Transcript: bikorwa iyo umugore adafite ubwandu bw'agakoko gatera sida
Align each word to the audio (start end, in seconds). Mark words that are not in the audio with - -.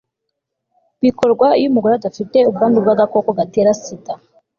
bikorwa 1.03 1.47
iyo 1.59 1.67
umugore 1.71 1.93
adafite 1.95 2.37
ubwandu 2.49 2.77
bw'agakoko 2.83 3.29
gatera 3.39 3.71
sida 3.81 4.13